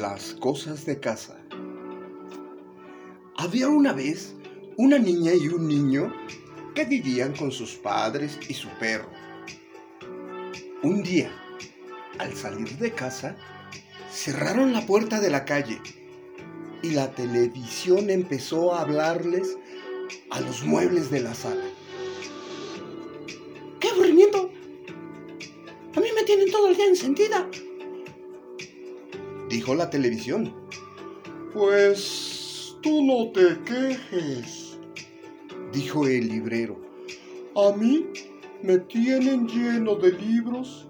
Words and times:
Las 0.00 0.34
cosas 0.34 0.86
de 0.86 0.98
casa. 0.98 1.38
Había 3.36 3.68
una 3.68 3.92
vez 3.92 4.34
una 4.76 4.98
niña 4.98 5.34
y 5.34 5.46
un 5.46 5.68
niño 5.68 6.12
que 6.74 6.84
vivían 6.84 7.32
con 7.36 7.52
sus 7.52 7.76
padres 7.76 8.40
y 8.48 8.54
su 8.54 8.68
perro. 8.80 9.08
Un 10.82 11.04
día, 11.04 11.30
al 12.18 12.34
salir 12.34 12.76
de 12.78 12.90
casa, 12.90 13.36
cerraron 14.10 14.72
la 14.72 14.84
puerta 14.84 15.20
de 15.20 15.30
la 15.30 15.44
calle 15.44 15.80
y 16.82 16.90
la 16.90 17.12
televisión 17.12 18.10
empezó 18.10 18.74
a 18.74 18.80
hablarles 18.80 19.56
a 20.30 20.40
los 20.40 20.64
muebles 20.64 21.08
de 21.12 21.20
la 21.20 21.34
sala. 21.34 21.66
¡Qué 23.78 23.90
aburrimiento! 23.90 24.50
A 25.94 26.00
mí 26.00 26.08
me 26.16 26.24
tienen 26.24 26.50
todo 26.50 26.66
el 26.66 26.76
día 26.76 26.86
encendida. 26.86 27.48
Dijo 29.54 29.72
la 29.72 29.88
televisión. 29.88 30.52
Pues 31.52 32.76
tú 32.82 33.04
no 33.04 33.30
te 33.30 33.60
quejes, 33.60 34.76
dijo 35.72 36.08
el 36.08 36.26
librero. 36.26 36.76
A 37.54 37.70
mí 37.76 38.04
me 38.64 38.78
tienen 38.78 39.46
lleno 39.46 39.94
de 39.94 40.10
libros 40.10 40.88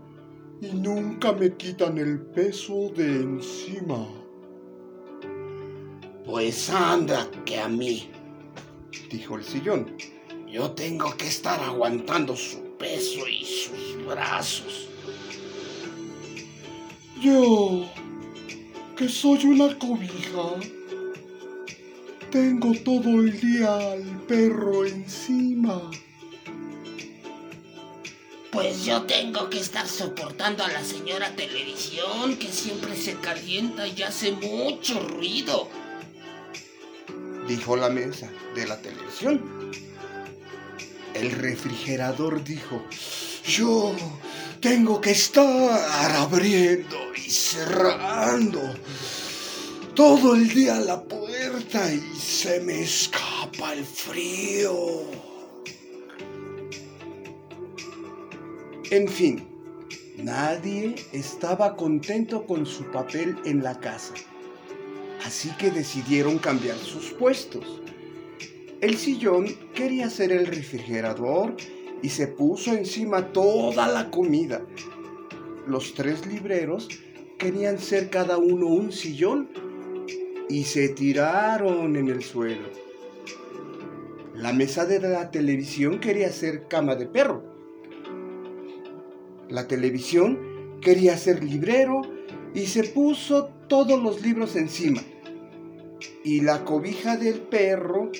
y 0.62 0.68
nunca 0.68 1.32
me 1.32 1.54
quitan 1.54 1.98
el 1.98 2.22
peso 2.22 2.90
de 2.96 3.04
encima. 3.04 4.08
Pues 6.24 6.70
anda 6.70 7.30
que 7.44 7.60
a 7.60 7.68
mí, 7.68 8.08
dijo 9.10 9.36
el 9.36 9.44
sillón. 9.44 9.94
Yo 10.50 10.70
tengo 10.70 11.14
que 11.18 11.26
estar 11.26 11.60
aguantando 11.60 12.34
su 12.34 12.62
peso 12.78 13.28
y 13.28 13.44
sus 13.44 14.06
brazos. 14.06 14.88
Yo, 17.20 17.86
que 19.04 19.10
soy 19.10 19.44
una 19.44 19.78
cobija, 19.78 20.54
tengo 22.32 22.72
todo 22.82 23.20
el 23.20 23.38
día 23.38 23.76
al 23.92 24.24
perro 24.26 24.86
encima. 24.86 25.90
Pues 28.50 28.86
yo 28.86 29.02
tengo 29.02 29.50
que 29.50 29.60
estar 29.60 29.86
soportando 29.86 30.64
a 30.64 30.68
la 30.68 30.82
señora 30.82 31.36
televisión 31.36 32.38
que 32.38 32.50
siempre 32.50 32.96
se 32.96 33.16
calienta 33.16 33.86
y 33.86 34.02
hace 34.02 34.32
mucho 34.32 34.98
ruido. 35.06 35.68
Dijo 37.46 37.76
la 37.76 37.90
mesa 37.90 38.30
de 38.54 38.66
la 38.66 38.80
televisión. 38.80 39.70
El 41.12 41.30
refrigerador 41.30 42.42
dijo, 42.42 42.82
yo 43.46 43.94
tengo 44.62 45.02
que 45.02 45.10
estar 45.10 46.10
abriendo 46.12 47.03
y 47.26 47.30
cerrando 47.30 48.60
todo 49.94 50.34
el 50.34 50.48
día 50.48 50.80
la 50.80 51.02
puerta 51.02 51.92
y 51.92 52.00
se 52.18 52.60
me 52.60 52.82
escapa 52.82 53.72
el 53.72 53.84
frío. 53.84 55.02
En 58.90 59.08
fin, 59.08 59.46
nadie 60.18 60.96
estaba 61.12 61.76
contento 61.76 62.46
con 62.46 62.66
su 62.66 62.90
papel 62.90 63.36
en 63.44 63.62
la 63.62 63.78
casa, 63.80 64.14
así 65.24 65.50
que 65.56 65.70
decidieron 65.70 66.38
cambiar 66.38 66.76
sus 66.76 67.12
puestos. 67.12 67.80
El 68.80 68.98
sillón 68.98 69.46
quería 69.74 70.10
ser 70.10 70.32
el 70.32 70.46
refrigerador 70.46 71.56
y 72.02 72.10
se 72.10 72.26
puso 72.26 72.72
encima 72.72 73.32
toda 73.32 73.88
la 73.88 74.10
comida. 74.10 74.60
Los 75.66 75.94
tres 75.94 76.26
libreros 76.26 76.88
querían 77.44 77.78
ser 77.78 78.08
cada 78.08 78.38
uno 78.38 78.66
un 78.68 78.90
sillón 78.90 79.48
y 80.48 80.64
se 80.64 80.88
tiraron 80.88 81.96
en 81.96 82.08
el 82.08 82.22
suelo. 82.22 82.68
La 84.34 84.52
mesa 84.52 84.86
de 84.86 84.98
la 85.00 85.30
televisión 85.30 86.00
quería 86.00 86.32
ser 86.32 86.68
cama 86.68 86.94
de 86.96 87.06
perro 87.06 87.54
la 89.48 89.68
televisión, 89.68 90.78
quería 90.80 91.16
ser 91.16 91.44
librero 91.44 92.02
y 92.54 92.66
se 92.66 92.84
puso 92.84 93.50
todos 93.68 94.02
los 94.02 94.22
libros 94.22 94.56
encima. 94.56 95.02
Y 96.24 96.40
la 96.40 96.64
cobija 96.64 97.16
del 97.16 97.40
perro, 97.40 98.10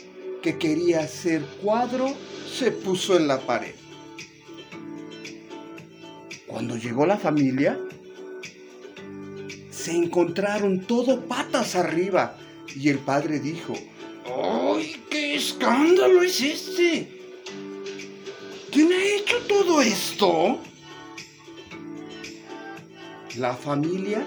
que 0.43 0.59
quería 0.59 1.07
ser 1.09 1.43
cuadro, 1.63 2.07
se 2.47 2.71
puso 2.71 3.17
en 3.17 3.27
la 3.27 3.41
pared. 3.41 3.75
Cuando 6.47 6.77
llegó 6.77 7.07
la 7.07 7.17
familia, 7.17 7.79
se 9.85 9.93
encontraron 9.93 10.81
todo 10.87 11.27
patas 11.27 11.75
arriba 11.75 12.39
y 12.75 12.89
el 12.89 13.01
padre 13.01 13.39
dijo, 13.39 13.75
¡ay, 14.25 14.97
qué 15.11 15.35
escándalo 15.35 16.23
es 16.23 16.41
este! 16.41 17.21
¿Quién 18.73 18.91
ha 18.91 19.05
hecho 19.05 19.37
todo 19.47 19.83
esto? 19.83 20.59
La 23.37 23.53
familia 23.53 24.25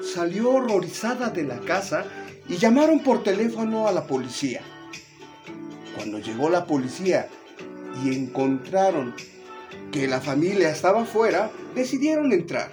salió 0.00 0.50
horrorizada 0.50 1.30
de 1.30 1.42
la 1.42 1.58
casa 1.58 2.04
y 2.48 2.58
llamaron 2.58 3.00
por 3.00 3.24
teléfono 3.24 3.88
a 3.88 3.92
la 3.92 4.06
policía. 4.06 4.62
Cuando 5.96 6.20
llegó 6.20 6.48
la 6.48 6.66
policía 6.66 7.28
y 8.04 8.14
encontraron 8.14 9.16
que 9.90 10.06
la 10.06 10.20
familia 10.20 10.70
estaba 10.70 11.04
fuera, 11.04 11.50
decidieron 11.74 12.32
entrar. 12.32 12.70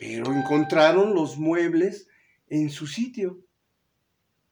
Pero 0.00 0.32
encontraron 0.32 1.14
los 1.14 1.36
muebles 1.36 2.08
en 2.48 2.70
su 2.70 2.86
sitio. 2.86 3.38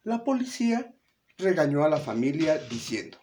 La 0.05 0.23
policía 0.23 0.95
regañó 1.39 1.85
a 1.85 1.89
la 1.89 1.97
familia 1.97 2.59
diciendo, 2.59 3.19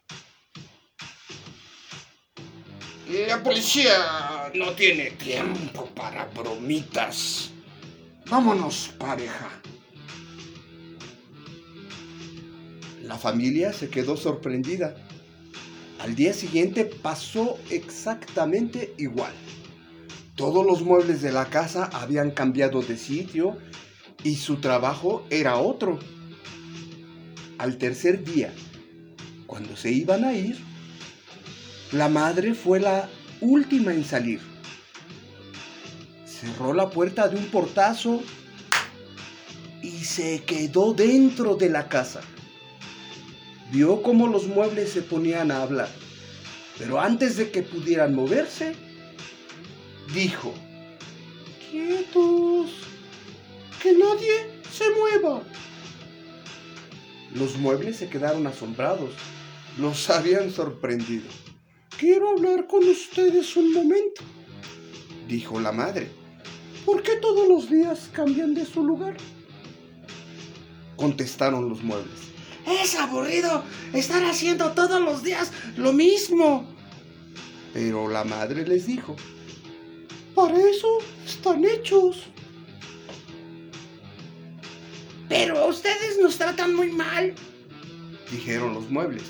la 3.28 3.44
policía 3.44 4.52
no 4.56 4.72
tiene 4.72 5.12
tiempo 5.12 5.86
para 5.94 6.26
bromitas. 6.26 7.52
Vámonos, 8.28 8.92
pareja. 8.98 9.62
La 13.04 13.20
familia 13.20 13.72
se 13.72 13.90
quedó 13.90 14.18
sorprendida. 14.18 14.96
Al 16.00 16.16
día 16.16 16.34
siguiente 16.34 16.86
pasó 16.86 17.60
exactamente 17.70 18.96
igual. 18.98 19.34
Todos 20.36 20.66
los 20.66 20.82
muebles 20.82 21.22
de 21.22 21.32
la 21.32 21.46
casa 21.46 21.90
habían 21.94 22.30
cambiado 22.32 22.82
de 22.82 22.98
sitio 22.98 23.58
y 24.22 24.36
su 24.36 24.58
trabajo 24.58 25.26
era 25.30 25.56
otro. 25.56 25.98
Al 27.58 27.78
tercer 27.78 28.22
día, 28.26 28.52
cuando 29.48 29.78
se 29.78 29.92
iban 29.92 30.26
a 30.26 30.34
ir, 30.34 30.58
la 31.94 32.10
madre 32.10 32.54
fue 32.54 32.82
la 32.82 33.10
última 33.40 33.94
en 33.94 34.04
salir. 34.04 34.42
Cerró 36.26 36.74
la 36.74 36.90
puerta 36.90 37.30
de 37.30 37.38
un 37.38 37.46
portazo 37.46 38.22
y 39.82 40.04
se 40.04 40.44
quedó 40.44 40.94
dentro 40.94 41.56
de 41.56 41.70
la 41.70 41.88
casa. 41.88 42.20
Vio 43.72 44.02
cómo 44.02 44.28
los 44.28 44.48
muebles 44.48 44.92
se 44.92 45.02
ponían 45.02 45.50
a 45.50 45.62
hablar, 45.62 45.90
pero 46.78 47.00
antes 47.00 47.38
de 47.38 47.52
que 47.52 47.64
pudieran 47.64 48.14
moverse, 48.14 48.76
dijo, 50.14 50.54
quietos, 51.72 52.72
que 53.82 53.94
nadie 53.94 54.62
se 54.72 54.86
mueva. 54.92 55.42
Los 57.34 57.58
muebles 57.58 57.98
se 57.98 58.10
quedaron 58.10 58.48
asombrados, 58.48 59.12
los 59.78 60.10
habían 60.10 60.52
sorprendido. 60.52 61.26
Quiero 61.98 62.30
hablar 62.30 62.68
con 62.68 62.84
ustedes 62.88 63.56
un 63.56 63.74
momento, 63.74 64.22
dijo 65.28 65.60
la 65.60 65.72
madre. 65.72 66.10
¿Por 66.86 67.02
qué 67.02 67.16
todos 67.16 67.48
los 67.48 67.70
días 67.70 68.10
cambian 68.14 68.54
de 68.54 68.66
su 68.66 68.84
lugar? 68.84 69.18
Contestaron 70.98 71.68
los 71.68 71.82
muebles. 71.82 72.36
Es 72.68 72.96
aburrido 72.96 73.64
estar 73.94 74.24
haciendo 74.24 74.72
todos 74.72 75.02
los 75.02 75.24
días 75.24 75.52
lo 75.78 75.94
mismo. 75.94 76.68
Pero 77.74 78.08
la 78.08 78.24
madre 78.24 78.68
les 78.68 78.88
dijo, 78.88 79.16
para 80.36 80.60
eso 80.70 81.00
están 81.26 81.64
hechos. 81.66 82.24
Pero 85.28 85.68
ustedes 85.68 86.20
nos 86.22 86.38
tratan 86.38 86.76
muy 86.76 86.92
mal, 86.92 87.34
dijeron 88.30 88.74
los 88.76 88.90
muebles. 88.92 89.24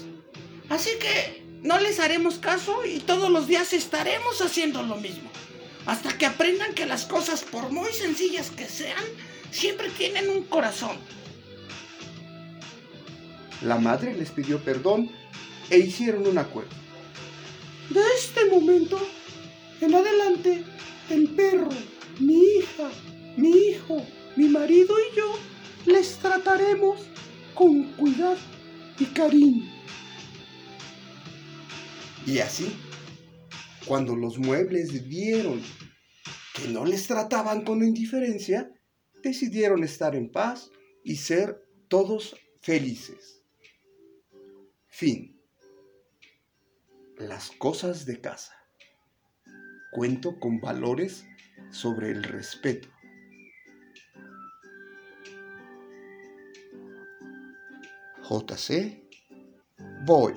Así 0.67 0.89
que 0.99 1.45
no 1.61 1.79
les 1.79 1.99
haremos 1.99 2.39
caso 2.39 2.85
y 2.85 2.99
todos 2.99 3.29
los 3.29 3.47
días 3.47 3.71
estaremos 3.71 4.41
haciendo 4.41 4.83
lo 4.83 4.97
mismo. 4.97 5.29
Hasta 5.85 6.17
que 6.17 6.25
aprendan 6.25 6.73
que 6.73 6.87
las 6.87 7.05
cosas, 7.05 7.43
por 7.43 7.71
muy 7.71 7.91
sencillas 7.93 8.49
que 8.49 8.65
sean, 8.65 9.03
siempre 9.51 9.89
tienen 9.89 10.29
un 10.29 10.43
corazón. 10.43 10.97
La 13.61 13.77
madre 13.77 14.15
les 14.15 14.31
pidió 14.31 14.59
perdón 14.59 15.11
e 15.69 15.77
hicieron 15.77 16.27
un 16.27 16.39
acuerdo. 16.39 16.71
De 17.89 18.01
este 18.17 18.45
momento 18.45 18.99
en 19.81 19.93
adelante, 19.93 20.63
el 21.09 21.29
perro, 21.29 21.69
mi 22.19 22.39
hija, 22.39 22.89
mi 23.37 23.49
hijo 23.49 24.05
mi 24.35 24.49
marido 24.49 24.95
y 24.99 25.15
yo 25.15 25.33
les 25.85 26.17
trataremos 26.17 27.07
con 27.53 27.93
cuidado 27.93 28.37
y 28.99 29.05
cariño. 29.05 29.71
Y 32.25 32.39
así, 32.39 32.75
cuando 33.85 34.15
los 34.15 34.37
muebles 34.37 35.07
vieron 35.07 35.61
que 36.53 36.67
no 36.69 36.85
les 36.85 37.07
trataban 37.07 37.63
con 37.63 37.83
indiferencia, 37.83 38.71
decidieron 39.23 39.83
estar 39.83 40.15
en 40.15 40.31
paz 40.31 40.71
y 41.03 41.17
ser 41.17 41.65
todos 41.87 42.35
felices. 42.61 43.43
Fin. 44.87 45.39
Las 47.17 47.51
cosas 47.51 48.05
de 48.05 48.19
casa. 48.19 48.53
Cuento 49.95 50.37
con 50.41 50.59
valores 50.59 51.25
sobre 51.71 52.11
el 52.11 52.21
respeto. 52.21 52.89
JC 58.29 59.01
Boyd. 60.05 60.35